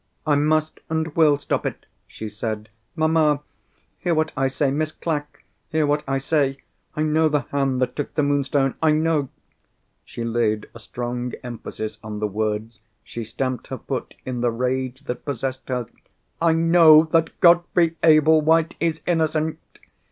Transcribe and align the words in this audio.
"I 0.25 0.33
must, 0.33 0.79
and 0.89 1.15
will, 1.15 1.37
stop 1.37 1.63
it," 1.63 1.85
she 2.07 2.27
said. 2.27 2.69
"Mamma! 2.95 3.41
hear 3.99 4.15
what 4.15 4.31
I 4.35 4.47
say. 4.47 4.71
Miss 4.71 4.91
Clack! 4.91 5.43
hear 5.69 5.85
what 5.85 6.03
I 6.07 6.17
say. 6.17 6.57
I 6.95 7.03
know 7.03 7.29
the 7.29 7.41
hand 7.51 7.79
that 7.81 7.95
took 7.95 8.15
the 8.15 8.23
Moonstone. 8.23 8.73
I 8.81 8.93
know—" 8.93 9.29
she 10.03 10.23
laid 10.23 10.67
a 10.73 10.79
strong 10.79 11.33
emphasis 11.43 11.99
on 12.03 12.17
the 12.17 12.25
words; 12.25 12.79
she 13.03 13.23
stamped 13.23 13.67
her 13.67 13.77
foot 13.77 14.15
in 14.25 14.41
the 14.41 14.49
rage 14.49 15.01
that 15.01 15.23
possessed 15.23 15.69
her—"_I 15.69 16.53
know 16.57 17.03
that 17.11 17.39
Godfrey 17.39 17.95
Ablewhite 18.01 18.75
is 18.79 19.03
innocent! 19.05 19.59